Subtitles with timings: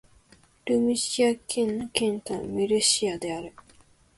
[0.67, 3.53] ムルシア県の県都はムルシアである